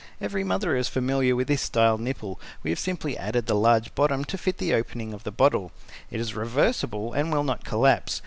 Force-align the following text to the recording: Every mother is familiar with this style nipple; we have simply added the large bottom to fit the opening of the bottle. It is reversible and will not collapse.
Every 0.19 0.43
mother 0.43 0.75
is 0.75 0.87
familiar 0.87 1.35
with 1.35 1.47
this 1.47 1.61
style 1.61 1.99
nipple; 1.99 2.39
we 2.63 2.71
have 2.71 2.79
simply 2.79 3.15
added 3.15 3.45
the 3.45 3.53
large 3.53 3.93
bottom 3.93 4.25
to 4.25 4.35
fit 4.39 4.57
the 4.57 4.73
opening 4.73 5.13
of 5.13 5.25
the 5.25 5.31
bottle. 5.31 5.71
It 6.09 6.19
is 6.19 6.33
reversible 6.33 7.13
and 7.13 7.31
will 7.31 7.43
not 7.43 7.63
collapse. 7.63 8.19